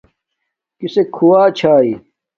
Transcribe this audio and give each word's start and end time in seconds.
کسک 0.79 1.07
کُھوا 1.15 1.41
چھاݵ 1.57 1.89